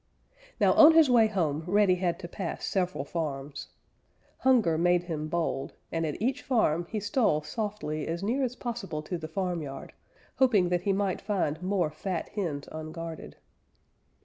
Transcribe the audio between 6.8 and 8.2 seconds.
he stole softly